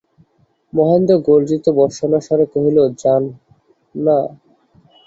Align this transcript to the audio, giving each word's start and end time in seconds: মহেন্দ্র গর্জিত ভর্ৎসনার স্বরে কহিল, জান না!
মহেন্দ্র 0.73 1.13
গর্জিত 1.27 1.65
ভর্ৎসনার 1.77 2.25
স্বরে 2.27 2.45
কহিল, 2.53 2.77
জান 3.01 3.23
না! 3.95 4.17